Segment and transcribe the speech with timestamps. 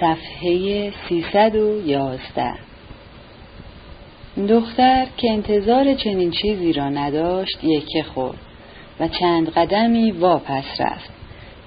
[0.00, 2.52] صفحه 311
[4.48, 8.38] دختر که انتظار چنین چیزی را نداشت یکه خورد
[9.00, 11.10] و چند قدمی واپس رفت.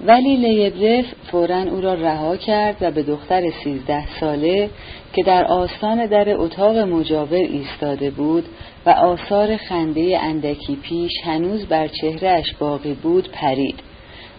[0.06, 4.70] ولی لیبلف فورا او را رها کرد و به دختر سیزده ساله
[5.14, 8.46] که در آستان در اتاق مجاور ایستاده بود
[8.86, 13.80] و آثار خنده اندکی پیش هنوز بر چهرهش باقی بود پرید.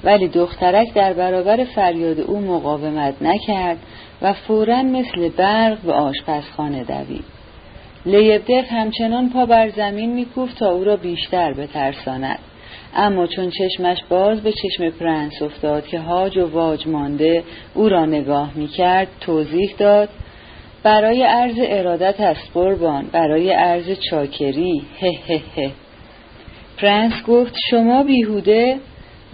[0.04, 3.78] ولی دخترک در برابر فریاد او مقاومت نکرد
[4.22, 7.24] و فورا مثل برق به آشپزخانه دوید.
[8.06, 12.38] لیبدف همچنان پا بر زمین میکوفت تا او را بیشتر بترساند.
[12.96, 17.42] اما چون چشمش باز به چشم پرنس افتاد که هاج و واج مانده
[17.74, 20.08] او را نگاه می‌کرد توضیح داد
[20.82, 25.70] برای عرض ارادت است قربان برای عرض چاکری هه هه هه.
[26.78, 28.78] پرنس گفت شما بیهوده؟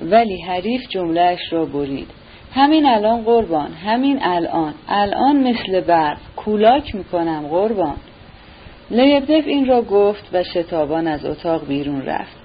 [0.03, 2.09] ولی حریف جملهش را برید.
[2.55, 4.75] همین الان قربان همین الان.
[4.89, 7.97] الان مثل برق کولاک می‌کنم قربان.
[8.91, 12.37] لیبدف این را گفت و شتابان از اتاق بیرون رفت.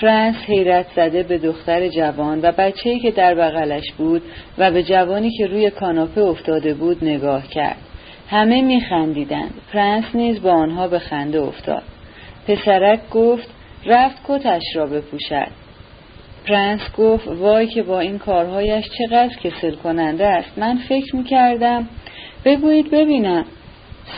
[0.00, 4.22] پرنس حیرت زده به دختر جوان و بچه‌ای که در بغلش بود
[4.58, 7.76] و به جوانی که روی کاناپه افتاده بود نگاه کرد.
[8.28, 9.54] همه میخندیدند.
[9.72, 11.82] پرنس نیز با آنها به خنده افتاد.
[12.48, 13.48] پسرک گفت
[13.86, 15.67] رفت کتش را بپوشد.
[16.48, 20.58] پرنس گفت وای که با این کارهایش چقدر کسل کننده است.
[20.58, 21.88] من فکر می‌کردم
[22.44, 23.44] بگویید ببینم.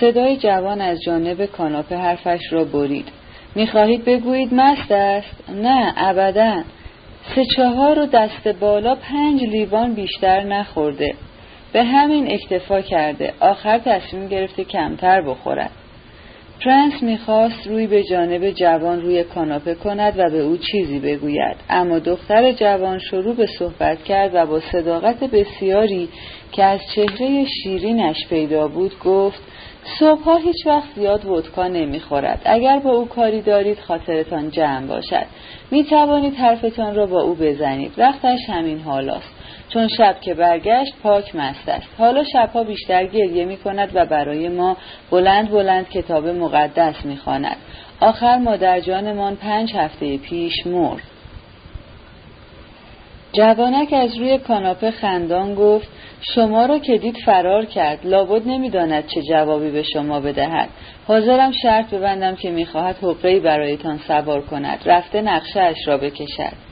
[0.01, 3.09] صدای جوان از جانب کاناپه حرفش را برید.
[3.55, 6.63] می‌خواهید بگویید مست است؟ نه ابدا.
[7.35, 11.15] سه چهار و دست بالا پنج لیوان بیشتر نخورده.
[11.73, 13.33] به همین اکتفا کرده.
[13.41, 15.71] آخر تصمیم گرفته کمتر بخورد.
[16.65, 21.57] پرنس می‌خواست روی به جانب جوان روی کاناپه کند و به او چیزی بگوید.
[21.71, 26.09] اما دختر جوان شروع به صحبت کرد و با صداقت بسیاری
[26.53, 29.43] که از چهره شیرینش پیدا بود گفت
[29.99, 32.43] صبحها هیچ وقت زیاد ودکا نمی‌خورد.
[32.45, 35.27] اگر با او کاری دارید خاطرتان جمع باشد.
[35.71, 37.93] می توانید حرفتان را با او بزنید.
[37.99, 39.35] وقتش همین حالاست.
[39.73, 41.89] چون شب که برگشت پاک مست است.
[41.99, 44.77] حالا شبها بیشتر گریه می کند و برای ما
[45.11, 47.57] بلند بلند کتاب مقدس می خاند.
[48.01, 51.03] آخر مادر جانمان پنج هفته پیش مرد.
[53.33, 55.89] جوانک از روی کاناپه خندان گفت
[56.35, 60.69] شما را که دید فرار کرد لابد نمی‌داند چه جوابی به شما بدهد.
[61.07, 64.79] حاضرم شرط ببندم که می‌خواهد حقهای برایتان سوار کند.
[64.87, 66.70] رفته نقشه را بکشد.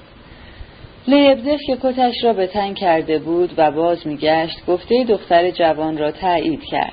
[1.08, 6.10] لیبدف که کتش را به تن کرده بود و باز میگشت گفته دختر جوان را
[6.10, 6.92] تایید کرد.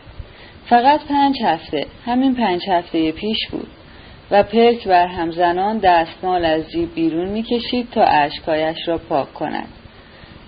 [0.70, 3.68] فقط پنج هفته همین پنج هفته پیش بود.
[4.32, 9.68] و پرک بر همزنان دستمال از جیب بیرون می‌کشید تا اشکایش را پاک کند.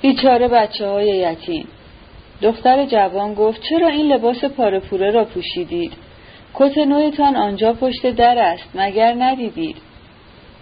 [0.02, 1.68] بیچاره بچه های یتیم.
[2.42, 5.94] دختر جوان گفت چرا این لباس پارپوره را پوشیدید؟
[6.54, 9.76] کت نویتان آنجا پشت در است مگر ندیدید؟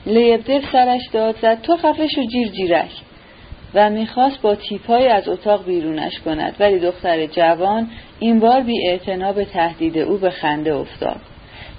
[0.06, 2.92] لیبدف سرش داد زد تو خفش و جیر جیرک.
[3.74, 7.90] و می‌خواست با تیپای از اتاق بیرونش کند ولی دختر جوان
[8.20, 9.00] این بار بی
[9.36, 11.20] به تهدید او به خنده افتاد.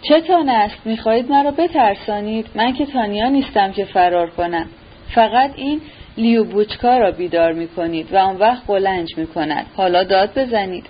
[0.03, 4.67] چتان است می‌خواهید مرا بترسانید؟ من که تانیا نیستم که فرار کنم.
[5.15, 5.81] فقط این
[6.17, 9.67] لیو بوچکا را بیدار می‌کنید و آن وقت بلنج می‌کند.
[9.77, 10.87] حالا داد بزنید.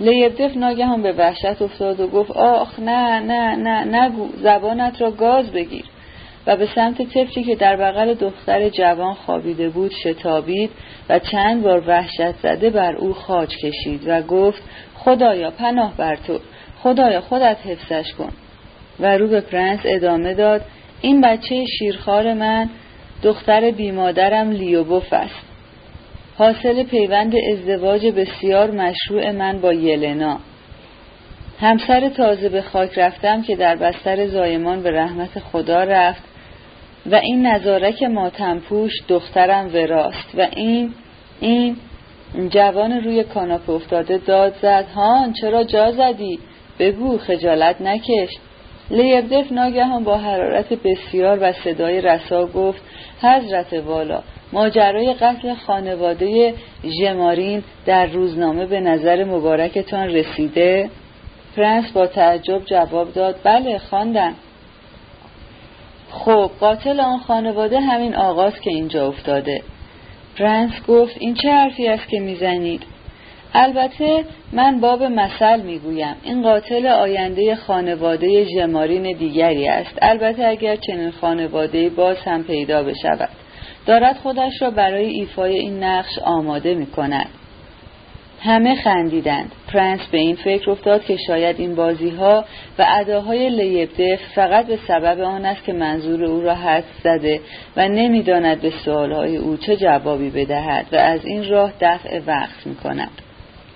[0.00, 5.52] لیبدف ناگهان به وحشت افتاد و گفت آخ نه نه نه نگو زبانت را گاز
[5.52, 5.84] بگیر.
[6.46, 10.70] و به سمت طفلی که در بغل دختر جوان خوابیده بود شتابید
[11.08, 14.62] و چند بار وحشت زده بر او خاج کشید و گفت
[14.94, 16.38] خدایا پناه بر تو
[16.82, 18.32] خدایا خودت حفظش کن.
[19.00, 20.64] و رو به پرنس ادامه داد
[21.00, 22.70] این بچه شیرخوار من
[23.22, 25.44] دختر بیمادرم لیوبوف است.
[26.38, 30.38] حاصل پیوند ازدواج بسیار مشروع من با یلنا.
[31.60, 36.31] همسر تازه به خاک رفتم که در بستر زایمان به رحمت خدا رفت
[37.10, 40.94] و این نظارک ماتمپوش دخترم وراست و این
[41.40, 41.76] این
[42.48, 44.86] جوان روی کاناپه افتاده داد زد.
[44.94, 46.38] هان چرا جا زدی؟
[46.78, 48.30] بگو خجالت نکش.
[48.90, 52.82] لیبدف ناگهان با حرارت بسیار و صدای رسا گفت
[53.22, 54.22] حضرت والا
[54.52, 56.54] ماجرای قتل خانواده
[57.00, 60.90] ژمارین در روزنامه به نظر مبارکتان رسیده؟
[61.56, 64.34] پرنس با تعجب جواب داد بله خواندم.
[66.12, 69.62] خب قاتل آن خانواده همین آقاست که اینجا افتاده.
[70.38, 72.82] پرنس گفت این چه حرفی است که می‌زنید؟
[73.54, 76.16] البته من باب مثل می‌گویم.
[76.22, 79.98] این قاتل آینده خانواده ژمارین دیگری است.
[80.02, 83.28] البته اگر چنین خانواده‌ای باز هم پیدا بشود.
[83.86, 87.28] دارد خودش را برای ایفای این نقش آماده می کند
[88.44, 89.52] همه خندیدند.
[89.72, 92.44] پرنس به این فکر افتاد که شاید این بازی ها
[92.78, 97.40] و اداهای لیبدف فقط به سبب آن است که منظور او را حد زده
[97.76, 102.74] و نمی‌داند به سوالهای او چه جوابی بدهد و از این راه دفع وقت می
[102.74, 103.10] کند.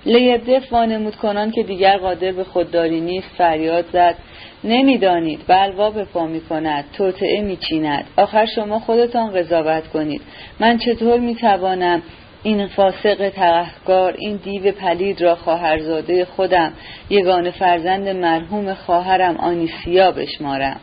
[0.05, 4.15] لیبدف وانمود کنان که دیگر قادر به خودداری نیست فریاد زد.
[4.63, 10.21] نمی‌دانید بلوا به پا می کند توطعه می چیند آخر شما خودتان قضاوت کنید.
[10.59, 12.01] من چطور می توانم
[12.43, 16.73] این فاسق تقهکار این دیو پلید را خواهرزاده خودم
[17.09, 20.79] یگان فرزند مرحوم خواهرم آنیسیا بشمارم.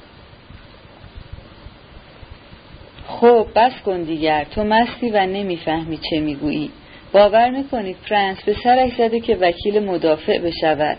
[3.07, 6.71] خب بس کن دیگر تو مستی و نمی‌فهمی چه می‌گویی.
[7.13, 10.99] باور می‌کنید فرانس به سرش زده که وکیل مدافع بشود.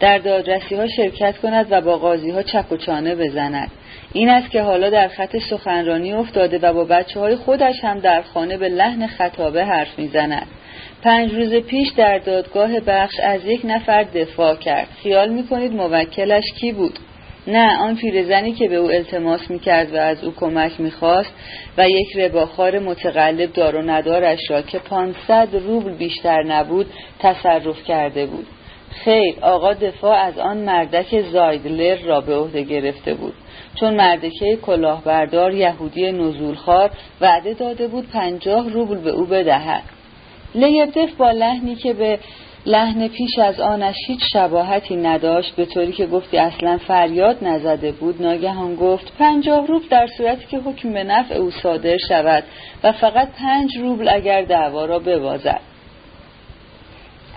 [0.00, 3.70] در دادرسی ها شرکت کند و با قاضی ها چک و چانه بزند.
[4.12, 8.22] این است که حالا در خط سخنرانی افتاده و با بچه های خودش هم در
[8.22, 10.46] خانه به لحن خطابه حرف می‌زند.
[11.02, 14.88] پنج روز پیش در دادگاه بخش از یک نفر دفاع کرد.
[15.02, 16.98] خیال می‌کنید موکلش کی بود؟
[17.46, 21.32] نه آن پیرزنی که به او التماس می‌کرد و از او کمک می‌خواست
[21.78, 26.86] و یک رباخار متقلب دار و ندارش را که پانصد روبل بیشتر نبود
[27.18, 28.46] تصرف کرده بود.
[29.04, 33.34] خیر آقا دفاع از آن مردک زایدلر را به عهده گرفته بود.
[33.80, 36.90] چون مردکه کلاهبردار یهودی نزولخوار
[37.20, 39.82] وعده داده بود پنجاه روبل به او بدهد.
[40.54, 42.18] لیبدف با لحنی که به
[42.66, 48.22] لحن پیش از آنش هیچ شباهتی نداشت به طوری که گفتی اصلا فریاد نزده بود
[48.22, 52.44] ناگهان گفت پنجاه روبل در صورتی که حکم به نفع او صادر شود
[52.84, 55.60] و فقط پنج روبل اگر دعوا را ببازد.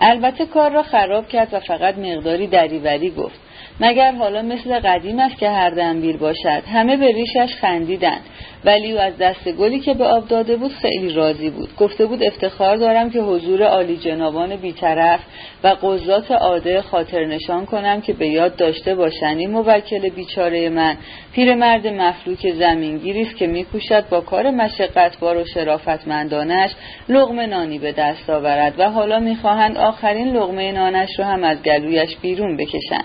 [0.00, 3.40] البته کار را خراب کرد و فقط مقداری دریوری گفت.
[3.80, 8.20] مگر حالا مثل قدیم است که هر دنبیر باشد همه به ریشش خندیدند.
[8.64, 11.76] ولی او از دست گلی که به آب داده بود خیلی راضی بود.
[11.76, 15.20] گفته بود افتخار دارم که حضور عالی جنابان بیطرف
[15.64, 20.96] و قضات عاده خاطر نشان کنم که به یاد داشته باشند این موکل بیچاره من.
[21.32, 26.70] پیرمرد مفلوک زمینگیری است که میکوشد با کار مشقتبار و شرافتمندانش
[27.08, 32.16] لغمه نانی به دست آورد و حالا می‌خواهند آخرین لغمه نانش رو هم از گلویش
[32.16, 33.04] بیرون بکشند.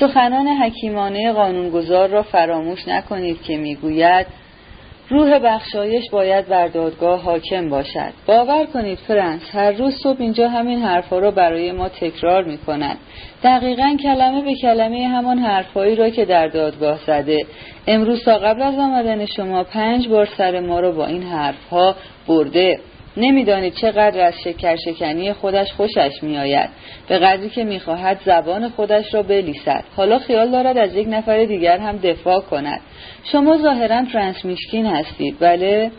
[0.00, 4.26] سخنان حکیمانه قانونگذار را فراموش نکنید که می‌گوید
[5.10, 8.12] روح بخشایش باید بر دادگاه حاکم باشد.
[8.26, 12.98] باور کنید فرانس هر روز صبح اینجا همین حرفها را برای ما تکرار می کند
[13.42, 17.38] دقیقا کلمه به کلمه همان حرفهایی را که در دادگاه زده.
[17.86, 21.94] امروز تا قبل از آمدن شما پنج بار سر ما را با این حرفها
[22.28, 22.80] برده.
[23.18, 26.68] نمی‌دانید چقدر از شکر شکنی خودش خوشش میآید.
[27.08, 29.84] به قدری که می‌خواهد زبان خودش را بلیسد.
[29.96, 32.80] حالا خیال دارد از یک نفر دیگر هم دفاع کند.
[33.32, 35.90] شما ظاهرا فرانس میشکین هستید بله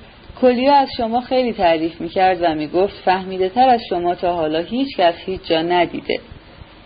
[0.42, 4.98] کلیا از شما خیلی تعریف می‌کرد و می‌گفت فهمیده تر از شما تا حالا هیچ
[4.98, 6.20] کس هیچ جا ندیده.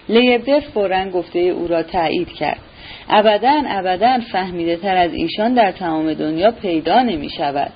[0.09, 2.59] لیبدف فورا گفته او را تایید کرد.
[3.09, 7.71] ابدا ابدا فهمیده تر از ایشان در تمام دنیا پیدا نمی شود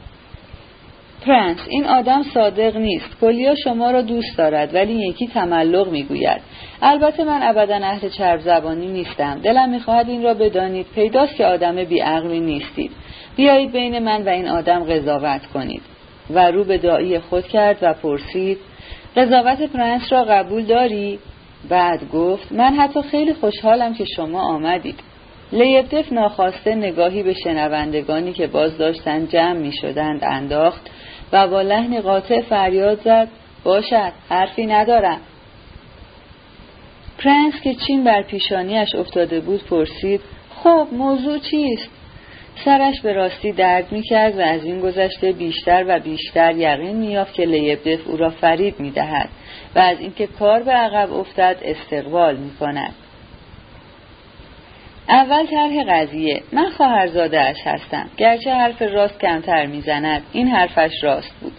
[1.27, 3.19] پرنس این آدم صادق نیست.
[3.21, 6.41] کلیا شما را دوست دارد ولی یکی تملق می‌گوید.
[6.81, 9.39] البته من ابدا اهل چرب زبانی نیستم.
[9.43, 10.85] دلم می‌خواهد این را بدانید.
[10.95, 12.91] پیداست که آدم بیعقلی نیستید.
[13.35, 15.81] بیایید بین من و این آدم قضاوت کنید.
[16.29, 18.57] و رو به دایی خود کرد و پرسید
[19.15, 21.19] قضاوت پرنس را قبول داری؟
[21.69, 24.99] بعد گفت من حتی خیلی خوشحالم که شما آمدید.
[25.51, 30.89] لیبدف ناخواسته نگاهی به شنوندگانی که باز داشتن جمع می شدند انداخت
[31.31, 33.27] و با لحن قاطع فریاد زد
[33.63, 35.19] باشد حرفی ندارم.
[37.17, 40.21] پرنس که چین بر پیشانیش افتاده بود پرسید
[40.55, 41.89] خب موضوع چیست؟
[42.65, 47.45] سرش به راستی درد می‌کرد و از این گذشته بیشتر و بیشتر یقین میافت که
[47.45, 49.29] لیبدف او را فرید می‌دهد
[49.75, 52.93] و از اینکه کار به عقب افتد استقبال می‌کند.
[55.09, 56.41] اول طرح قضیه.
[56.53, 58.09] من خواهرزادهاش هستم.
[58.17, 61.53] گرچه حرف راست کمتر می‌زند این حرفش راست بود.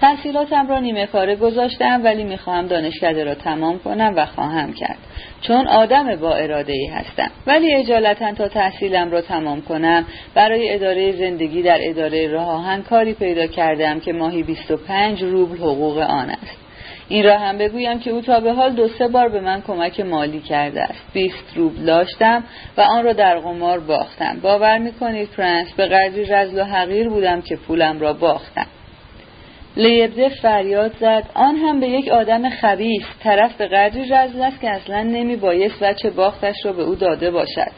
[0.00, 4.98] تحصیلاتم را نیمه کاره گذاشتم ولی می‌خواهم دانشکده را تمام کنم و خواهم کرد.
[5.42, 7.30] چون آدم با اراده ای هستم.
[7.46, 13.46] ولی اجالتا تا تحصیلم را تمام کنم برای اداره زندگی در اداره راه کاری پیدا
[13.46, 16.61] کردم که ماهی 25 روبل حقوق آن است.
[17.08, 20.00] این را هم بگویم که او تا به حال دو سه بار به من کمک
[20.00, 21.12] مالی کرده است.
[21.12, 22.44] بیست روبل داشتم
[22.76, 24.40] و آن را در قمار باختم.
[24.42, 28.66] باور می‌کنید فرانس به قدری رزل و حقیر بودم که پولم را باختم.
[29.76, 31.24] لیبزه فریاد زد.
[31.34, 33.04] آن هم به یک آدم خبیث.
[33.22, 37.30] طرف به قدری رزل است که اصلا نمی بایست وچه باختش را به او داده
[37.30, 37.72] باشد.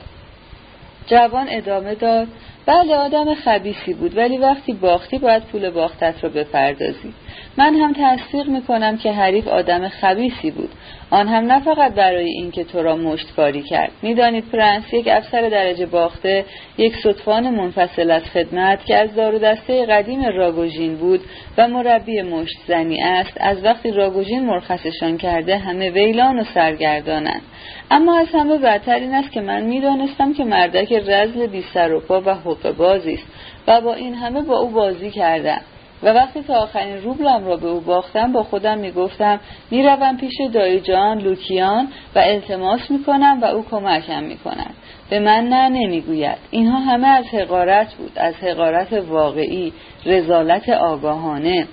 [1.06, 2.28] جوان ادامه داد.
[2.66, 7.14] بله آدم خبیسی بود ولی وقتی باختی باید پول باختت را بپردازی.
[7.56, 10.70] من هم تصدیق می‌کنم که حریف آدم خبیسی بود.
[11.10, 13.90] آن هم نه فقط برای اینکه تو را مشتکاری کرد.
[14.02, 16.44] می‌دانید پرنس یک افسر درجه باخته
[16.78, 21.20] یک صدفان منفصل از خدمت که از دار دسته قدیم راگوژین بود
[21.58, 27.42] و مربی مشت زنی است از وقتی راگوژین مرخصشان کرده همه ویلان و سرگردانند.
[27.90, 32.00] اما از همه بدتر این است که من می‌دانستم که مردک رزل بی سر و
[32.00, 33.26] پا و حق بازی است
[33.66, 35.60] و با این همه با او بازی کردم.
[36.02, 40.80] و وقتی تا آخرین روبلم را به او باختم با خودم می‌گفتم می‌روم پیش دایی
[40.80, 44.74] جان لوکیان و التماس می‌کنم و او کمکم می‌کند.
[45.10, 46.38] به من نه نمی‌گوید.
[46.50, 49.72] اینها همه از حقارت بود از حقارت واقعی
[50.06, 51.66] رزالت آگاهانه.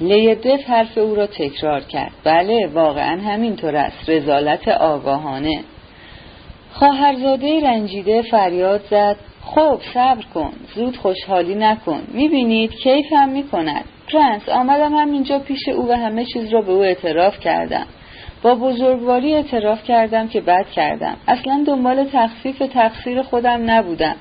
[0.00, 2.12] لیبدف حرف او را تکرار کرد.
[2.24, 4.10] بله واقعا همینطور است.
[4.10, 5.60] رزالت آگاهانه.
[6.72, 9.16] خواهرزاده رنجیده فریاد زد.
[9.46, 10.52] خب صبر کن.
[10.74, 12.02] زود خوشحالی نکن.
[12.12, 13.84] می‌بینید کیف هم می‌کند.
[14.12, 17.86] پرنس آمدم هم اینجا پیش او و همه چیز را به او اعتراف کردم.
[18.42, 21.16] با بزرگواری اعتراف کردم که بد کردم.
[21.28, 24.16] اصلا دنبال تخفیف تقصیر خودم نبودم.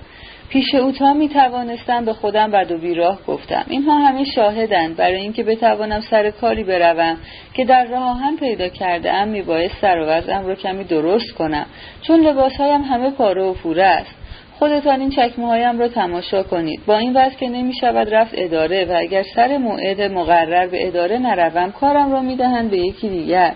[0.49, 3.65] پیش او تا می توانستم به خودم بد و بیراه گفتم.
[3.67, 4.95] اینها همه شاهدند.
[4.95, 7.17] برای اینکه بتوانم سر کاری بروم
[7.53, 11.31] که در راه آهن پیدا کرده ام می باید سر و وضعم رو کمی درست
[11.31, 11.65] کنم.
[12.01, 14.15] چون لباسهایم همه پاره و فوره است.
[14.59, 16.85] خودتان این چکمه هایم را تماشا کنید.
[16.85, 21.17] با این وضع که نمی شود رفت اداره و اگر سر موعد مقرر به اداره
[21.17, 23.53] نروم کارم را می دهند به یکی دیگر.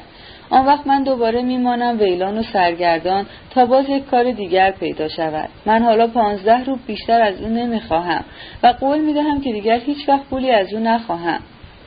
[0.49, 5.49] آن وقت من دوباره میمانم ویلان و سرگردان تا باز یک کار دیگر پیدا شود.
[5.65, 8.23] من حالا پانزده روب بیشتر از او نمی‌خواهم
[8.63, 11.39] و قول می‌دهم که دیگر هیچ وقت پولی از او نخواهم.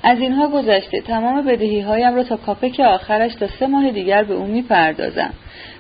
[0.03, 4.35] از اینها گذشته تمام بدهی هایم را تا کاپک آخرش تا سه ماه دیگر به
[4.35, 5.31] او می‌پردازم.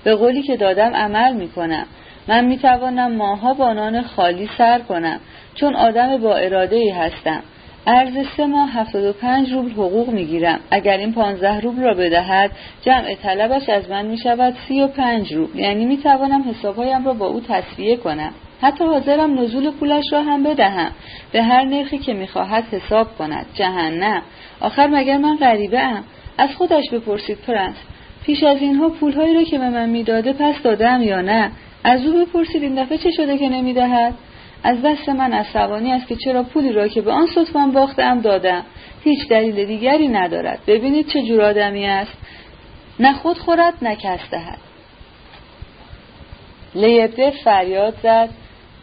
[0.04, 1.86] به قولی که دادم عمل می‌کنم.
[2.28, 5.20] من می‌توانم ماها با نان خالی سر کنم
[5.54, 7.42] چون آدم با اراده ای هستم.
[7.86, 10.60] ارز سه ماه هفتاد و پنج روبل حقوق می‌گیرم.
[10.70, 12.50] اگر این پانزده روبل را بدهد
[12.82, 15.58] جمع طلبش از من می شود سی و پنج روبل.
[15.58, 18.32] یعنی می توانم حسابهایم را با او تصفیه کنم.
[18.60, 20.90] حتی حاضرم نزول پولش را هم بدهم.
[21.32, 23.46] به هر نرخی که می‌خواهد حساب کند.
[23.54, 24.22] جهنم.
[24.60, 26.04] آخر مگر من غریبه ام
[26.38, 27.76] از خودش بپرسید پرنس.
[28.24, 31.50] پیش از اینها پولهایی را که به من می‌داده پس دادم یا نه؟
[31.84, 34.14] از او بپرسید این دفعه چه شده که نمی‌دهد
[34.64, 38.64] از دست من عصبانی است که چرا پولی را که به آن صدفان باختم دادم
[39.04, 42.12] هیچ دلیل دیگری ندارد ببینید چه جور آدمی است
[43.00, 44.58] نه خود خورد نه کس دهد
[46.74, 48.28] لیبدف فریاد زد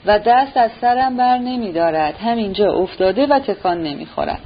[0.05, 4.39] و دست از سرم بر نمی دارد همینجا افتاده و تکان نمی خورد.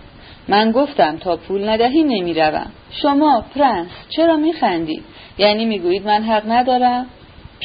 [0.48, 2.72] من گفتم تا پول ندهی نمی روم.
[2.92, 5.04] شما پرنس چرا می خندید؟
[5.38, 7.06] یعنی می گویید من حق ندارم؟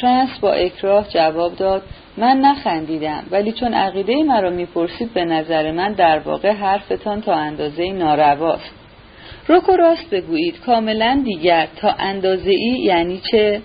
[0.01, 1.81] پرنس با اکراه جواب داد
[2.17, 7.91] من نخندیدم ولی چون عقیده مرا می‌پرسید به نظر من در واقع حرفتان تا اندازه‌ای
[7.91, 8.71] نارواست.
[9.49, 11.67] رک و راست بگویید کاملا دیگر.
[11.75, 13.61] تا اندازه ای یعنی چه؟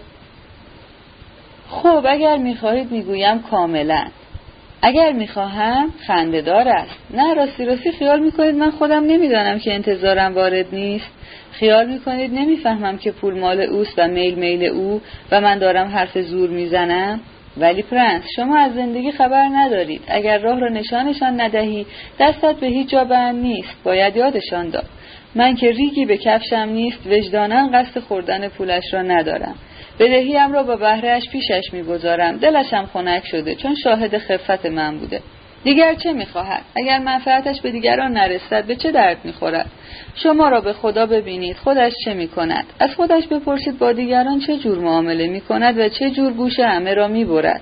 [1.68, 4.04] خب اگر می‌خواهید می‌گویم کاملا.
[4.82, 6.96] اگر می‌خواهم خندهدار است.
[7.10, 11.10] نه راستی راستی خیال می‌کنید من خودم نمی‌دانم که انتظارم وارد نیست؟
[11.58, 16.18] خیال می‌کنید؟ نمی‌فهمم که پول مال اوست و میل میل او و من دارم حرف
[16.18, 17.20] زور می‌زنم.
[17.56, 20.00] ولی پرنس شما از زندگی خبر ندارید.
[20.08, 21.86] اگر راه را نشانشان ندهی
[22.20, 23.76] دستت به هیچ جا بند نیست.
[23.84, 24.84] باید یادشان داد.
[25.34, 29.54] من که ریگی به کفشم نیست وجدانا قصد خوردن پولش را ندارم.
[29.98, 32.36] بدهیم را با بهرهش پیشش می‌گذارم.
[32.36, 35.20] دلشم خنک شده چون شاهد خفت من بوده.
[35.64, 39.66] دیگر چه می‌خواهد؟ اگر منفعتش به دیگران نرسد به چه درد می‌خورد؟
[40.14, 44.78] شما را به خدا ببینید خودش چه می‌کند؟ از خودش بپرسید با دیگران چه جور
[44.78, 47.60] معامله می‌کند و چه جور گوش همه را می‌برد؟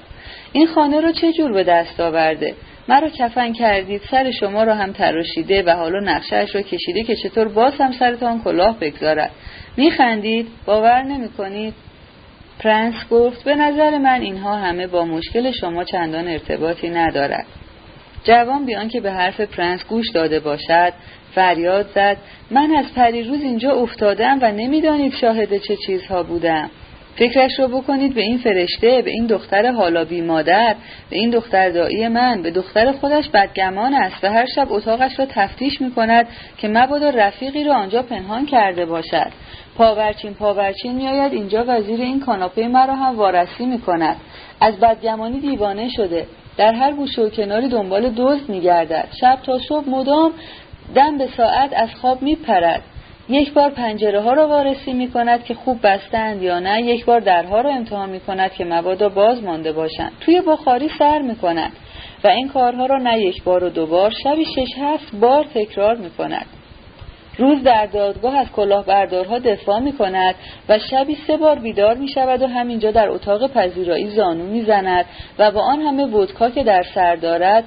[0.53, 2.55] این خانه را چه جور به دست آورده؟
[2.89, 7.49] مرا کفن کردید سر شما را هم تراشیده و حالا نقشهاش را کشیده که چطور
[7.49, 9.31] باز هم سرتان کلاه بگذارد.
[9.77, 11.75] میخندید؟ باور نمی‌کنید؟
[12.59, 17.47] پرنس گفت به نظر من اینها همه با مشکل شما چندان ارتباطی ندارد.
[18.25, 20.93] جوان بی آن که به حرف پرنس گوش داده باشد.
[21.35, 22.17] فریاد زد
[22.51, 26.71] من از پریروز اینجا افتادم و نمی‌دانید شاهد چه چیزها بودم.
[27.17, 30.75] فکرش رو بکنید به این فرشته به این دختر حالا بی مادر
[31.11, 35.27] به این دختر دایی من به دختر خودش بدگمان است و هر شب اتاقش را
[35.29, 39.33] تفتیش می کند که مبادا رفیقی را آنجا پنهان کرده باشد.
[39.77, 44.17] پاورچین پاورچین میآید اینجا وزیر این کاناپه مرا هم وارسی می کند
[44.61, 46.27] از بدگمانی دیوانه شده.
[46.57, 49.09] در هر گوشه و کناری دنبال دزد میگردد.
[49.21, 50.33] شب تا صبح مدام
[50.95, 52.83] دم به ساعت از خواب میپرد.
[53.29, 56.83] یک بار پنجره ها را وارسی می کند که خوب بستند یا نه.
[56.83, 60.13] یک بار درها را امتحان می کند که مبادا باز مانده باشند.
[60.21, 61.73] توی بخاری سر می کند
[62.25, 65.97] و این کارها را نه یک بار و دو بار شبی شش هفت بار تکرار
[65.97, 66.47] می کند
[67.39, 70.35] روز در دادگاه از کلاهبردارها دفاع می کند
[70.69, 75.05] و شبی سه بار بیدار می شود و همینجا در اتاق پذیرایی زانو می زند
[75.39, 77.65] و با آن همه ودکا که در سر دارد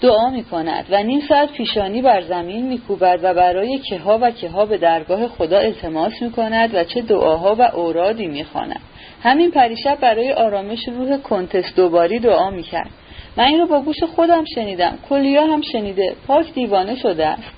[0.00, 4.30] دعا می کند و نیم ساعت پیشانی بر زمین می کوبد و برای کهها و
[4.30, 8.80] کهها به درگاه خدا التماس می کند و چه دعاها و اورادی می خواند.
[9.22, 12.90] همین پریشب برای آرامش روح کنتس دوباری دعا می کرد.
[13.36, 17.57] من این رو با گوش خودم شنیدم کلیا هم شنیده پاک دیوانه شده است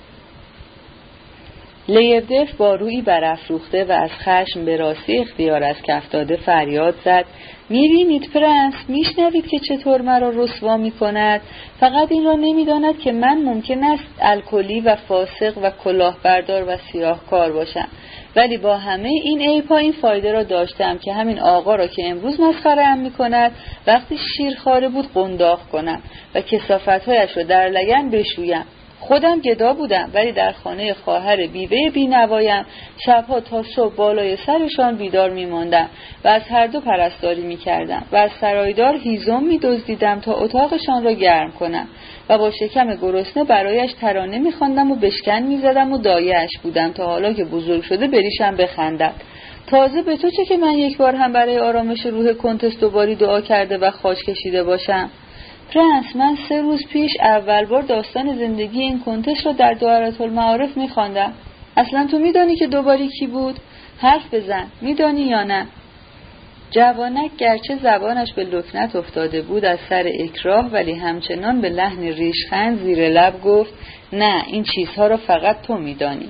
[1.91, 7.25] لیبدف با روی برافروخته و از خشم به راستی اختیار از کف داده فریاد زد.
[7.69, 11.41] می‌بینید پرنس؟ میشنوید که چطور مرا رسوا می‌کند؟
[11.79, 17.51] فقط این را نمی‌داند که من ممکن است الکلی و فاسق و کلاهبردار و سیاهکار
[17.51, 17.87] باشم.
[18.35, 22.39] ولی با همه این عیبها این فایده را داشتم که همین آقا را که امروز
[22.39, 23.51] مسخره ام می‌کند
[23.87, 26.01] وقتی شیرخواره بود قنداق کنم
[26.35, 28.65] و کسافتهایش را در لگن بشویم.
[29.01, 32.65] خودم گدا بودم ولی در خانه خواهر بیوه بینوایم
[33.05, 35.89] شبها تا صبح بالای سرشان بیدار میماندم
[36.23, 41.51] و از هر دو پرستاری می‌کردم و از سرایدار هیزم میدزدیدم تا اتاقشان را گرم
[41.51, 41.87] کنم
[42.29, 47.33] و با شکم گرسنه برایش ترانه میخواندم و بشکن می‌زدم و دایهاش بودم تا حالا
[47.33, 49.13] که بزرگ شده بریشم بخندد.
[49.67, 53.41] تازه به تو چه که من یک بار هم برای آرامش روح کنتس دوباری دعا
[53.41, 55.09] کرده و خاش کشیده باشم؟
[55.71, 60.77] پرنس من سه روز پیش اول بار داستان زندگی این کنتش را در دعارت المعارف
[60.77, 61.33] میخواندم.
[61.77, 63.59] اصلا تو میدانی که دوباری کی بود؟
[63.97, 64.67] حرف بزن.
[64.81, 65.67] میدانی یا نه؟
[66.71, 72.79] جوانک گرچه زبانش به لکنت افتاده بود از سر اکراه ولی همچنان به لحن ریشخند
[72.79, 73.73] زیر لب گفت
[74.13, 76.29] نه این چیزها را فقط تو میدانی.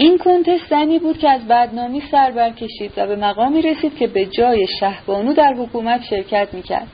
[0.00, 4.26] این کنتس زنی بود که از بدنامی سر برکشید و به مقامی رسید که به
[4.26, 6.86] جای شهبانو در حکومت شرکت می‌کرد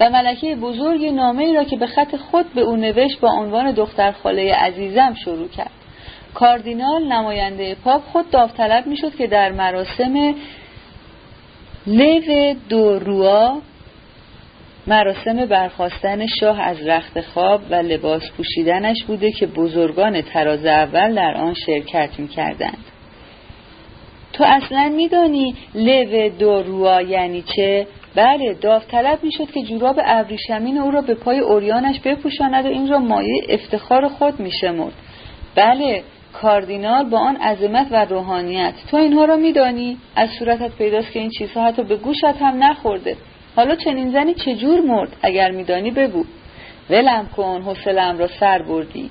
[0.00, 3.72] و ملکه بزرگ نامه ای را که به خط خود به او نوشت با عنوان
[3.72, 5.70] دختر خاله عزیزم شروع کرد.
[6.34, 10.34] کاردینال نماینده پاپ خود داوطلب می‌شد که در مراسم
[11.86, 13.58] لیو دو روا
[14.86, 21.34] مراسم برخواستن شاه از رخت خواب و لباس پوشیدنش بوده که بزرگان تراز اول در
[21.34, 22.84] آن شرکت می‌کردند.
[24.32, 30.90] تو اصلا میدانی لو دو روا یعنی چه؟ بله داوطلب می‌شد که جوراب ابریشمین او
[30.90, 34.92] را به پای اوریانش بپوشاند و این را مایه افتخار خود میشمرد.
[35.54, 38.74] بله کاردینال با آن عظمت و روحانیت.
[38.90, 43.16] تو اینها را میدانی؟ از صورتت پیداست که این چیزها حتی به گوشت هم نخورده.
[43.56, 46.24] حالا چنین زنی چجور مرد؟ اگر میدانی بگو.
[46.90, 49.10] ولم کن حوصلهام را سر بردی.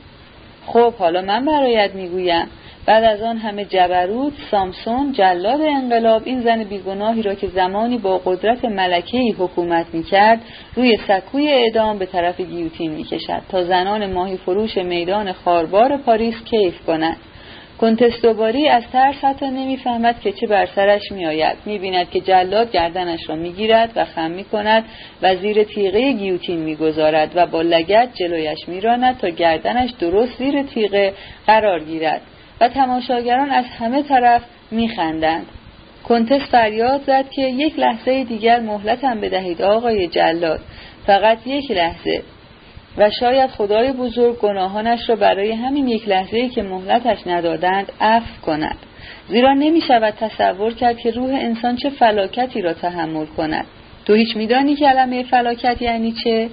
[0.65, 2.47] خب حالا من برایت می‌گویم.
[2.86, 8.17] بعد از آن همه جبروت سامسون جلاد انقلاب این زن بیگناهی را که زمانی با
[8.17, 10.41] قدرت ملکهی حکومت می‌کرد
[10.75, 16.86] روی سکوی اعدام به طرف گیوتین می‌کشد تا زنان ماهی فروش میدان خاربار پاریس کیف
[16.86, 17.17] کنند
[17.81, 21.57] کنتستوباری از ترس حتی نمی‌فهمد که چه بر سرش میآید.
[21.65, 24.85] می‌بیند که جلاد گردنش را می‌گیرد و خم می‌کند
[25.21, 31.13] و زیر تیغه گیوتین می‌گذارد و با لگت جلویش میراند تا گردنش درست زیر تیغه
[31.47, 32.21] قرار گیرد
[32.61, 35.45] و تماشاگران از همه طرف میخندند.
[36.03, 40.59] کنتس فریاد زد که یک لحظه دیگر مهلتم بدهید آقای جلاد.
[41.05, 42.21] فقط یک لحظه.
[42.97, 48.77] و شاید خدای بزرگ گناهانش را برای همین یک لحظه که مهلتش ندادند عفو کند.
[49.27, 53.65] زیرا نمی شود تصور کرد که روح انسان چه فلاکتی را تحمل کند.
[54.05, 56.49] تو هیچ میدانی کلمه فلاکت یعنی چه؟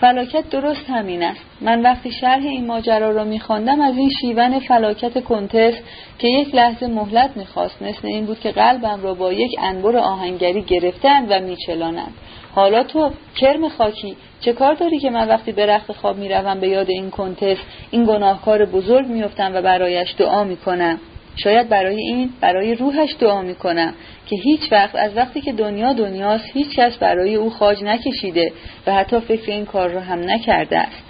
[0.00, 1.40] فلاکت درست همین است.
[1.60, 5.74] من وقتی شرح این ماجرا را میخواندم از این شیون فلاکت کنتس
[6.18, 10.62] که یک لحظه مهلت می‌خواست مثل این بود که قلبم را با یک انبر آهنگری
[10.62, 12.14] گرفتند و میچلانند.
[12.56, 16.68] حالا تو کرم خاکی چه کار داری که من وقتی به رخت خواب می‌روم به
[16.68, 17.56] یاد این کنتس
[17.90, 20.98] این گناهکار بزرگ میفتم و برایش دعا می‌کنم؟
[21.36, 23.94] شاید برای این برای روحش دعا می‌کنم
[24.26, 28.52] که هیچ وقت از وقتی که دنیا دنیاست هیچ کس برای او خاج نکشیده
[28.86, 31.02] و حتی فکر این کار را هم نکرده است.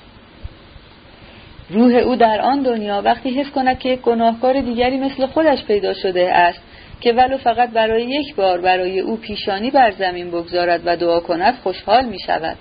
[1.70, 5.94] روح او در آن دنیا وقتی حس کند که یک گناهکار دیگری مثل خودش پیدا
[5.94, 6.60] شده است
[7.00, 11.54] که ولو فقط برای یک بار برای او پیشانی بر زمین بگذارد و دعا کند
[11.62, 12.56] خوشحال می شود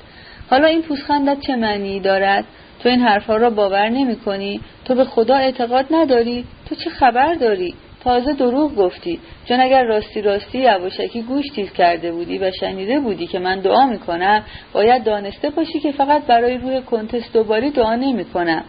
[0.49, 2.45] حالا این پوزخندت چه معنی دارد؟
[2.79, 7.33] تو این حرفها را باور نمی کنی تو به خدا اعتقاد نداری؟ تو چه خبر
[7.33, 9.19] داری؟ تازه دروغ گفتی.
[9.45, 13.85] چون اگر راستی راستی یواشکی گوش تیز کرده بودی و شنیده بودی که من دعا
[13.85, 14.43] می‌کنم
[14.73, 18.63] باید دانسته باشی که فقط برای روح کنتست دوباری دعا نمی‌کنم.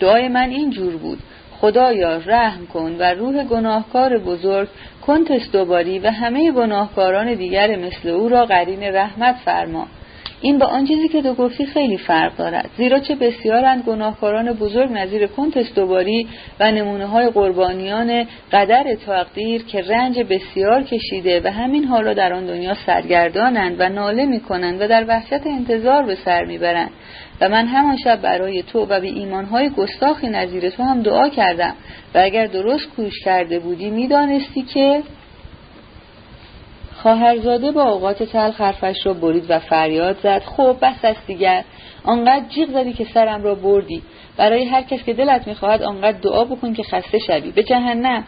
[0.00, 1.18] دعای من این جور بود.
[1.60, 4.68] خدایا رحم کن و روح گناهکار بزرگ
[5.06, 9.86] کنتست دوباری و همه گناهکاران دیگر مثل او را قرین رحمت فرما.
[10.40, 12.70] این با آن چیزی که تو گفتی خیلی فرق دارد.
[12.76, 16.28] زیرا چه بسیارند گناهکاران بزرگ نظیر کنتس دوباری
[16.60, 22.46] و نمونه های قربانیان قدر تقدیر که رنج بسیار کشیده و همین حالا در آن
[22.46, 26.90] دنیا سرگردانند و ناله می‌کنند و در وحشت انتظار به سر می‌برند.
[27.40, 31.74] و من همان شب برای تو و به ایمانهای گستاخی نظیر تو هم دعا کردم
[32.14, 35.02] و اگر درست کوش کرده بودی می‌دانستی که
[37.02, 40.42] خواهرزاده با اوقات تلخ حرفش را برید و فریاد زد.
[40.42, 41.64] خب بس است دیگر
[42.04, 44.02] آنقدر جیغ زدی که سرم را بردی.
[44.36, 47.50] برای هر کس که دلت می‌خواهد آنقدر دعا بکن که خسته شوی.
[47.50, 48.24] به جهنم.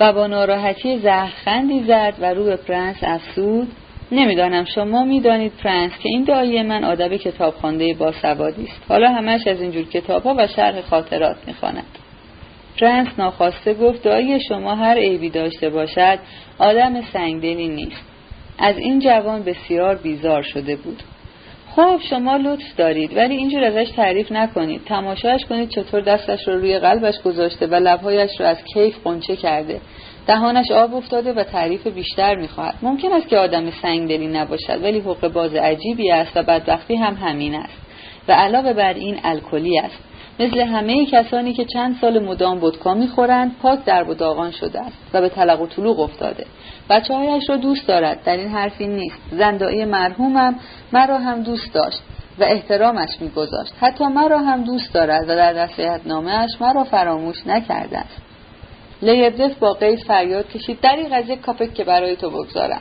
[0.00, 3.72] و با ناراحتی زهرخندی زد و رو به پرنس افسود.
[4.12, 4.64] نمی‌دانم.
[4.64, 7.16] شما می‌دانید پرنس که این دایی من آدم
[7.98, 8.82] با سوادی است.
[8.88, 11.98] حالا همش از اینجور کتاب ها و شرح خاطرات می‌خواند.
[12.80, 16.18] پرنس ناخواسته گفت دایی شما هر عیبی داشته باشد
[16.58, 18.02] آدم سنگدلی نیست.
[18.58, 21.02] از این جوان بسیار بیزار شده بود.
[21.70, 24.84] خب شما لطف دارید ولی اینجور ازش تعریف نکنید.
[24.84, 29.80] تماشاش کنید چطور دستش رو روی قلبش گذاشته و لبهایش رو از کیف قنچه کرده.
[30.26, 32.74] دهانش آب افتاده و تعریف بیشتر می‌خواهد.
[32.82, 37.54] ممکن است که آدم سنگدلی نباشد ولی حق باز عجیبی است و بدبختی هم همین
[37.54, 37.78] است.
[38.28, 39.98] و علاوه بر این الکلی است.
[40.40, 44.96] مثل همه کسانی که چند سال مدام ودکا می‌خورند پاک در و داغان شده است
[45.14, 46.46] و به طلق و طلوق افتاده.
[46.90, 48.24] بچه هایش را دوست دارد.
[48.24, 49.18] در این حرفی نیست.
[49.30, 50.54] زندایی مرحومم
[50.92, 51.98] مرا هم دوست داشت
[52.38, 53.72] و احترامش میگذاشت.
[53.80, 58.22] حتی مرا هم دوست دارد و در نصیحت نامهاش مرا فراموش نکرده است.
[59.02, 60.80] لیبدف با قید فریاد کشید.
[60.80, 62.80] دریغ از یک کاپک که برای تو بگذارم.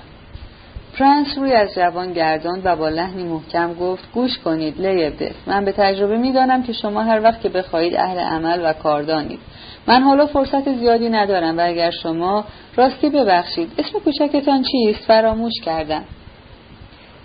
[0.99, 5.71] پرنس روی از جوان گرداند و با لحنی محکم گفت گوش کنید لیبدف من به
[5.71, 9.39] تجربه می‌دانم که شما هر وقت که بخواهید اهل عمل و کاردانید.
[9.87, 13.71] من حالا فرصت زیادی ندارم و اگر شما راستی ببخشید.
[13.77, 16.03] اسم کوچکتان چیست؟ فراموش کردم.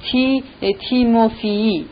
[0.02, 0.44] تی
[0.88, 1.86] تیموفیی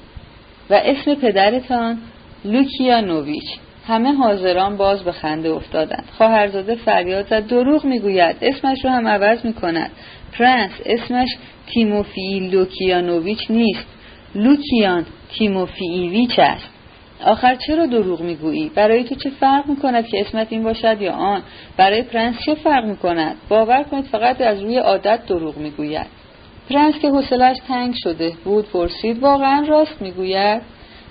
[0.70, 1.98] و اسم پدرتان
[2.44, 3.58] لوکیانوویچ
[3.88, 6.04] همه حاضران باز به خنده افتادند.
[6.16, 7.46] خواهرزاده فریاد زد.
[7.46, 8.36] دروغ می‌گوید.
[8.42, 9.90] اسمش رو هم عوض می‌کند.
[10.38, 11.28] پرنس اسمش
[11.66, 13.86] تیموفی لوکیانوویچ نیست.
[14.34, 15.06] لوکیان
[15.38, 16.68] تیموفیویچ است.
[17.24, 21.42] آخر چرا دروغ می‌گویی؟ برای تو چه فرق می‌کند که اسمت این باشد یا آن؟
[21.76, 26.06] برای پرنس چه فرق می‌کند؟ باور کنید فقط از روی عادت دروغ می‌گوید.
[26.70, 30.62] پرنس که حوصلش تنگ شده بود پرسید واقعا راست می‌گوید؟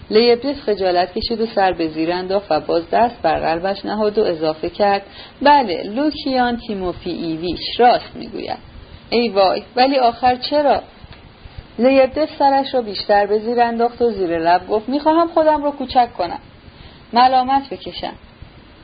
[0.09, 4.23] لیبدف خجالت کشید و سر به زیر انداخت و باز دست بر قلبش نهاد و
[4.23, 5.01] اضافه کرد
[5.41, 8.57] بله لوکیان تیموفیویچ راست می‌گوید.
[9.09, 10.81] ای وای ولی آخر چرا؟
[11.79, 16.13] لیبدف سرش را بیشتر به زیر انداخت و زیر لب گفت می‌خواهم خودم را کوچک
[16.17, 16.39] کنم.
[17.13, 18.13] ملامت بکشم.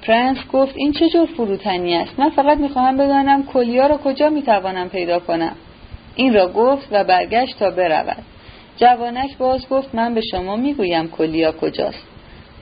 [0.02, 4.90] پرنس گفت این چه جور فروتنی است؟ من فقط می‌خواهم بدانم کلیا را کجا می‌توانم
[4.90, 5.56] پیدا کنم.
[6.16, 8.24] این را گفت و برگشت تا برود.
[8.78, 12.08] جوانک باز گفت من به شما می‌گویم کلیا کجاست.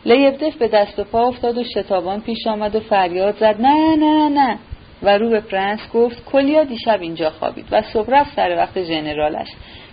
[0.06, 4.30] لیبدف به دست و پا افتاد و شتابان پیش آمد و فریاد زد نه نه
[4.30, 4.58] نه.
[5.04, 9.48] و رو به پرنس گفت کلیا دیشب اینجا خوابید و صبح رفت سر وقت ژنرالش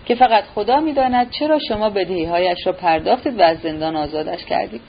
[0.06, 4.80] که فقط خدا می‌داند چرا شما بدهیهایش را پرداختید و از زندان آزادش کردید.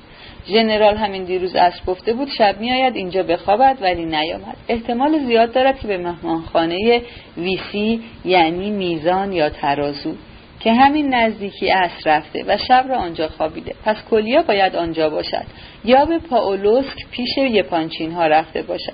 [0.47, 4.57] ژنرال همین دیروز اصر گفته بود شب میآید اینجا بخوابد ولی نیامد.
[4.67, 7.01] احتمال زیاد دارد که به مهمانخانه
[7.37, 10.13] ویسی یعنی میزان یا ترازو.
[10.59, 13.75] که همین نزدیکی اصر رفته و شب را آنجا خوابیده.
[13.85, 15.45] پس کلیا باید آنجا باشد.
[15.85, 18.93] یا به پاولوسک پیش یپانچین ها رفته باشد.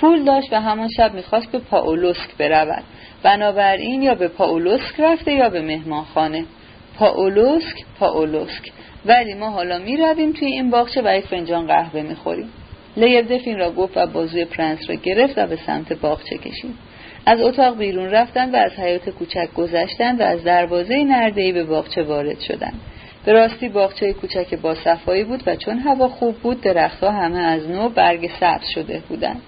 [0.00, 2.84] پول داشت و همان شب می‌خواست به پاولوسک برود.
[3.22, 6.44] بنابراین یا به پاولوسک رفته یا به مهمانخانه.
[6.98, 8.72] پاولوسک پاولوسک.
[9.06, 12.48] ولی ما حالا می رویم توی این باغچه و یک فنجان قهوه می خوریم
[12.96, 16.74] لیبدف این را گفت و بازوی پرنس را گرفت و به سمت باغچه کشید.
[17.28, 22.02] از اتاق بیرون رفتن و از حیاط کوچک گذشتن و از دروازه نرده‌ای به باغچه
[22.02, 22.72] وارد شدن.
[23.24, 27.70] به راستی باغچه کوچک با صفایی بود و چون هوا خوب بود درختها همه از
[27.70, 29.42] نو برگ سبز شده بودند.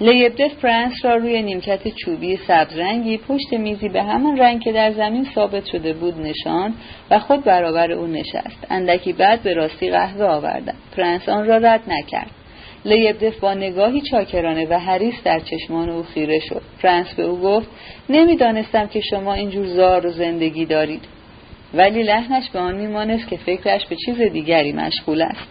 [0.00, 4.92] لیبدف پرنس را روی نیمکت چوبی سبز رنگی پشت میزی به همان رنگ که در
[4.92, 6.74] زمین ثابت شده بود نشاند
[7.10, 8.66] و خود برابر او نشست.
[8.70, 12.30] اندکی بعد به راستی قهوه آوردن پرنس آن را رد نکرد.
[12.84, 16.62] لیبدف با نگاهی چاکرانه و حریص در چشمان او خیره شد.
[16.82, 17.68] پرنس به او گفت
[18.08, 21.04] نمی‌دانستم که شما اینجور زار و زندگی دارید.
[21.74, 25.48] ولی لحنش به آن میمانست که فکرش به چیز دیگری مشغول است.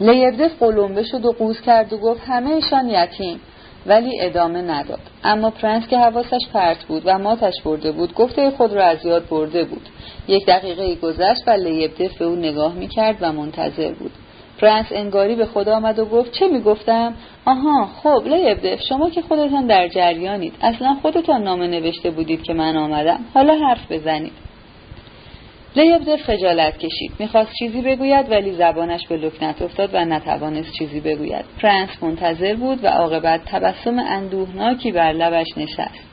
[0.00, 3.40] لیبدف قلمبه شد و قوز کرد و گفت همهشان یتیم.
[3.86, 5.00] ولی ادامه نداد.
[5.24, 9.28] اما پرنس که حواسش پرت بود و ماتش برده بود گفته خود را از یاد
[9.28, 9.88] برده بود.
[10.28, 14.10] یک دقیقه گذشت و لیبدف به او نگاه می‌کرد و منتظر بود.
[14.60, 17.14] پرنس انگاری به خدا آمد و گفت چه می‌گفتم؟
[17.44, 20.54] آها خب لیبدف شما که خودتان در جریانید.
[20.60, 23.20] اصلا خودتان نامه نوشته بودید که من آمدم.
[23.34, 24.32] حالا حرف بزنید.
[25.76, 27.12] لیبدف خجالت کشید.
[27.18, 31.44] می‌خواست چیزی بگوید ولی زبانش به لکنت افتاد و نتوانست چیزی بگوید.
[31.62, 36.06] پرنس منتظر بود و عاقبت تبسم اندوهناکی بر لبش نشست.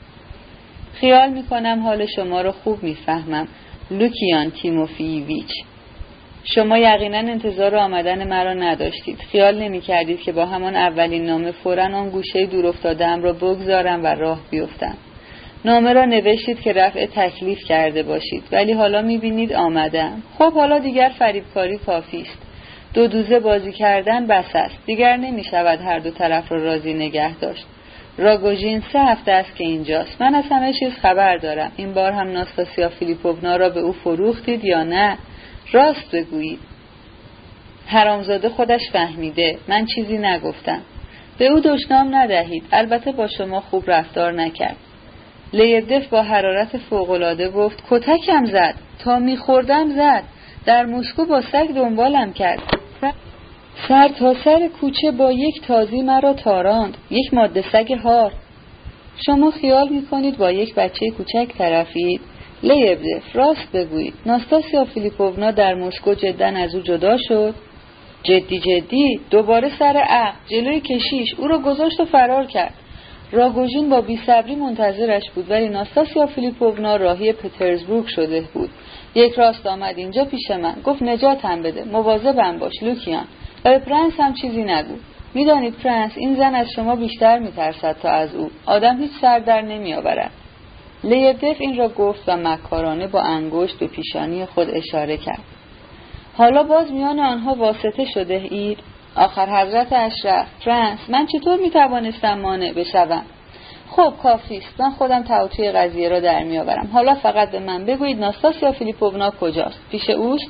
[0.94, 3.48] خیال می‌کنم حال شما رو خوب می‌فهمم.
[3.90, 5.50] لوکیان تیموفیویچ.
[6.44, 9.18] شما یقینا انتظار آمدن مرا نداشتید.
[9.32, 14.04] خیال نمی کردید که با همان اولین نامه فورا آن گوشه دور افتادم را بگذارم
[14.04, 14.94] و راه بیفتم.
[15.64, 20.78] نامه را نوشتید که رفع تکلیف کرده باشید ولی حالا می بینید آمدم خب حالا
[20.78, 22.38] دیگر فریبکاری کافی است.
[22.94, 24.78] دو دوزه بازی کردن بس است.
[24.86, 27.66] دیگر نمی شود هر دو طرف را راضی نگه داشت.
[28.18, 30.22] راگوژین سه هفته است که اینجاست.
[30.22, 31.72] من از همه چیز خبر دارم.
[31.76, 35.18] این بار هم ناستاسیا فیلیپوونا را به او فروختید یا نه؟
[35.72, 36.58] راست بگویید
[37.86, 39.58] حرامزاده خودش فهمیده.
[39.68, 40.82] من چیزی نگفتم.
[41.38, 42.64] به او دشنام ندهید.
[42.72, 44.76] البته با شما خوب رفتار نکرد.
[45.52, 48.74] لیبدف با حرارت فوقالعاده گفت کتکم زد.
[48.98, 50.24] تا میخوردم زد.
[50.66, 52.62] در مسکو با سگ دنبالم کرد.
[53.88, 56.96] سر تا سر کوچه با یک تازی مرا تاراند.
[57.10, 58.32] یک ماده سگ هار.
[59.26, 62.20] شما خیال می‌کنید با یک بچه کوچک طرفید؟
[62.64, 64.14] لیبدف راست بگویید.
[64.26, 67.54] ناستاسیا فیلیپوونا در مسکو جدا از او جدا شد.
[68.22, 72.74] جدی جدی دوباره سر عقد جلوی کشیش او را گذاشت و فرار کرد.
[73.32, 78.70] راگوژین با بیصبری منتظرش بود ولی ناستاسیا فیلیپوونا راهی پترزبورگ شده بود.
[79.14, 80.74] یک راست آمد اینجا پیش من.
[80.84, 81.84] گفت نجاتم بده.
[81.84, 83.24] مواظبم باش لوکیان.
[83.64, 84.94] و به پرنس هم چیزی نگو.
[85.34, 88.50] می‌دانید پرنس این زن از شما بیشتر میترسد تا از او.
[88.66, 90.30] آدم هیچ سر در نمیآورد.
[91.04, 95.42] لیبدف این را گفت و مکارانه با انگشت به پیشانی خود اشاره کرد.
[96.36, 98.78] حالا باز میان آنها واسطه شده اید؟
[99.16, 103.22] آخر حضرت اشرف فرانس من چطور می‌توانستم مانع بشوم؟
[103.90, 104.80] خب کافی است.
[104.80, 106.88] من خودم توطیه قضیه را در میآورم.
[106.92, 110.48] حالا فقط به من بگویید ناستاسیا فیلیپوونا کجاست؟ پیش اوست؟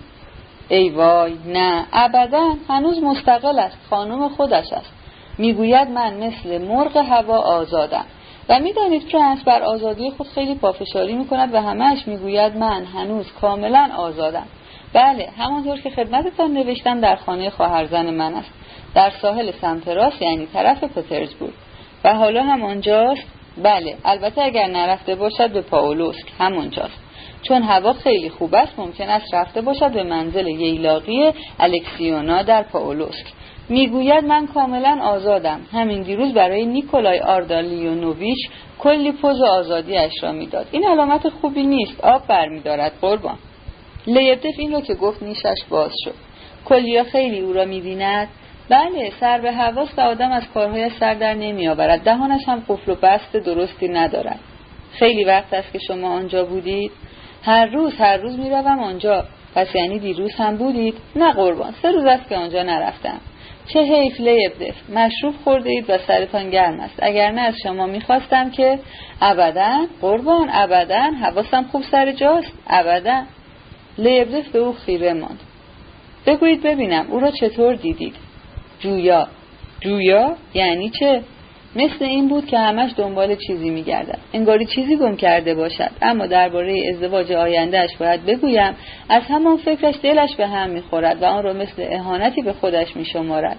[0.68, 1.86] ای وای نه.
[1.92, 3.78] ابدا هنوز مستقل است.
[3.90, 4.92] خانم خودش است.
[5.38, 8.04] می‌گوید من مثل مرغ هوا آزادم.
[8.48, 13.90] و می‌دانید فرانس بر آزادی خود خیلی پافشاری می‌کند و همهش می‌گوید من هنوز کاملا
[13.96, 14.46] آزادم.
[14.92, 18.50] بله همانطور که خدمتتان نوشتم در خانه خواهرزن من است
[18.94, 21.52] در ساحل سمت راست یعنی طرف پترزبورگ.
[22.04, 23.24] و حالا هم آنجاست
[23.62, 26.98] بله البته اگر نرفته باشد به پاولوسک همونجاست
[27.42, 33.26] چون هوا خیلی خوب است ممکن است رفته باشد به منزل ییلاقی الکسیونا در پاولوسک.
[33.68, 35.60] می‌گوید من کاملا آزادم.
[35.72, 38.48] همین دیروز برای نیکولای آردالیونوویچ
[38.78, 40.66] کلی پوز آزادیش را می‌داد.
[40.70, 42.00] این علامت خوبی نیست.
[42.04, 42.92] آب برمیدارد.
[43.00, 43.38] قربان.
[44.06, 46.14] لیبدف این را که گفت نیشش باز شد.
[46.64, 48.28] کلیا خیلی او را می‌بیند.
[48.68, 52.04] بله سر به حواس و آدم از کارهای سر در نمیآورد.
[52.04, 54.40] دهانش هم قفل و بست درستی ندارد.
[54.92, 56.92] خیلی وقت است که شما آنجا بودید.
[57.42, 59.24] هر روز هر روز می‌روم آنجا.
[59.54, 60.94] پس یعنی دیروز هم بودید.
[61.16, 63.20] نه قربان سه روز است که آنجا نرفتم.
[63.66, 66.94] چه حیف لیبدف مشروب خورده اید و سرتان گرم است.
[66.98, 68.78] اگر نه از شما می‌خواستم که
[69.20, 72.52] ابدا قربان ابدا حواسم خوب سر جاست.
[72.66, 73.22] ابدا.
[73.98, 75.40] لیبدف به او خیره ماند.
[76.26, 78.14] بگویید ببینم او را چطور دیدید؟
[78.80, 79.28] جویا.
[79.80, 81.22] جویا یعنی چه؟
[81.76, 84.18] مثل این بود که همش دنبال چیزی میگردد.
[84.32, 85.90] انگاری چیزی گم کرده باشد.
[86.02, 88.74] اما درباره ازدواج آیندهش باید بگویم
[89.08, 93.56] از همان فکرش دلش به هم می‌خورد و آن را مثل اهانتی به خودش میشمارد.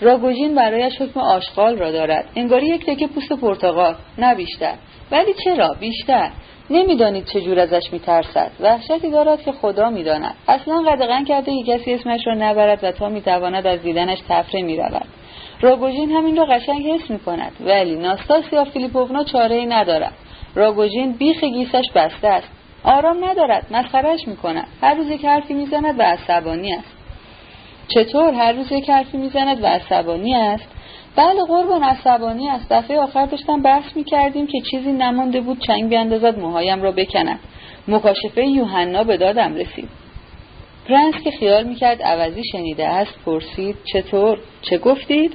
[0.00, 2.24] راگوژین برایش حکم آشغال را دارد.
[2.36, 4.74] انگاری یک تکه پوست پرتغال نه بیشتر.
[5.12, 6.30] ولی چرا؟ بیشتر.
[6.70, 8.50] نمی‌دانید چجور ازش میترسد.
[8.60, 10.34] وحشتی دارد که خدا می‌داند.
[10.48, 15.06] اصلا قدغن کرده که کسی اسمش را نبرد و تا می‌تواند از دیدنش تفره می‌رود.
[15.60, 17.52] راگوژین همین را قشنگ حس می‌کند.
[17.60, 20.12] ولی ناستاسیا فیلیپوونا چاره ای ندارد.
[20.54, 22.48] راگوژین بیخ گیسش بسته است.
[22.84, 23.66] آرام ندارد.
[23.70, 24.66] مسخرش می‌کند.
[24.82, 26.94] هر روز یک حرفی می‌زند و عصبانی است.
[27.88, 30.68] چطور هر روز یک حرفی می‌زند و عصبانی است؟
[31.16, 32.72] بله قربان عصبانی است.
[32.72, 37.38] دفعه آخر داشتم بحث می‌کردیم که چیزی نمانده بود چنگ بیاندازد موهایم را بکنم
[37.88, 39.88] مکاشفه یوحنا به دادم رسید.
[40.88, 45.32] پرنس که خیال می‌کرد عوضی شنیده است پرسید چطور؟ چه گفتید؟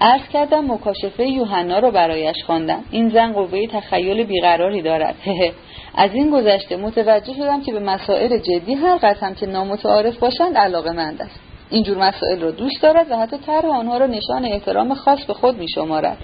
[0.00, 2.84] عرض کردم مکاشفه یوحنا رو برایش خواندم.
[2.90, 5.14] این زن قوه تخیل بیقراری دارد.
[5.94, 10.92] از این گذشته متوجه شدم که به مسائل جدی هر قسم که نامتعارف باشند علاقه
[10.92, 11.40] مند است.
[11.70, 15.58] اینجور مسائل رو دوست دارد و حتی طرح آنها را نشان احترام خاص به خود
[15.58, 16.18] می شمارد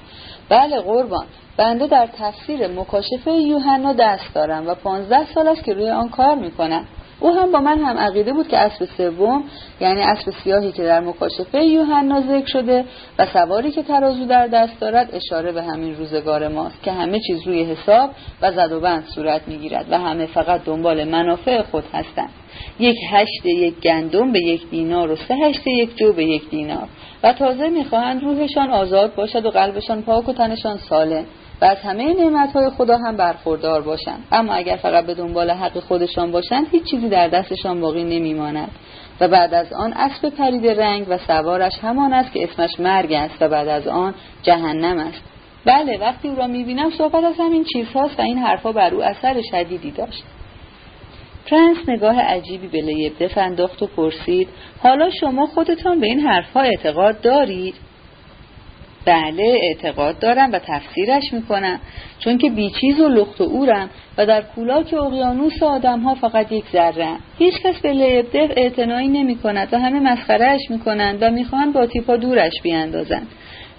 [0.49, 1.27] بله قربان.
[1.57, 6.35] بنده در تفسیر مکاشفه یوحنا دست دارم و پانزده سال است که روی آن کار
[6.35, 6.85] می‌کنم.
[7.21, 9.45] او هم با من هم عقیده بود که اسب سوم
[9.81, 12.85] یعنی اسب سیاهی که در مکاشفه یوحنا ذکر شده
[13.19, 17.47] و سواری که ترازو در دست دارد اشاره به همین روزگار ماست که همه چیز
[17.47, 18.11] روی حساب
[18.43, 22.31] و زد و بند صورت می‌گیرد و همه فقط دنبال منافع خود هستند.
[22.79, 26.89] یک هشت یک گندم به یک دینار و سه هشت یک جو به یک دینار.
[27.23, 31.25] و تازه می‌خواهند روحشان آزاد باشد و قلبشان پاک و تنشان سالم.
[31.61, 34.25] و از همه نعمتهای خدا هم برخوردار باشند.
[34.33, 38.71] اما اگر فقط به دنبال حق خودشان باشند هیچ چیزی در دستشان باقی نمیماند.
[39.21, 43.35] و بعد از آن اسب پرید رنگ و سوارش همان است که اسمش مرگ است
[43.41, 45.23] و بعد از آن جهنم است.
[45.65, 49.43] بله وقتی او را می‌بینم صحبت از همین چیزهاست و این حرفها بر او اثر
[49.51, 50.25] شدیدی داشت.
[51.47, 54.49] پرنس نگاه عجیبی به لیبدف انداخت و پرسید
[54.83, 57.75] حالا شما خودتان به این حرفها اعتقاد دارید؟
[59.05, 61.81] بله اعتقاد دارم و تفسیرش می‌کنم.
[62.19, 66.65] چون که بیچیز و لخت و اورم و در کولاک اقیانوس آدم ها فقط یک
[66.73, 67.17] ذره.
[67.39, 71.87] هیچ کس به لیبدف اعتنایی نمی کند و همه مسخرهش می کنند و می‌خواهند با
[71.87, 73.27] تیپا دورش بیاندازند.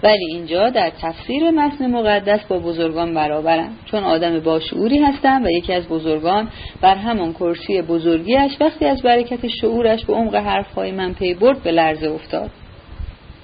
[0.02, 3.76] ولی اینجا در تفسیر متن مقدس با بزرگان برابرم.
[3.90, 6.48] چون آدم باشعوری هستم و یکی از بزرگان
[6.80, 11.72] بر همان کرسی بزرگیش وقتی از برکت شعورش به عمق حرفهای من پی برد به
[11.72, 12.50] لرزه افتاد.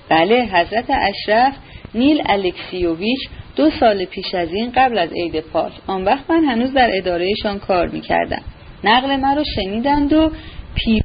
[0.09, 1.55] بله حضرت اشرف
[1.94, 3.18] نیل الکسیوویچ
[3.57, 5.73] دو سال پیش از این قبل از عید پاک.
[5.87, 8.42] آن وقت من هنوز در ادارهشان کار می‌کردم.
[8.85, 10.31] نقل مرا شنیدند و
[10.75, 11.03] پی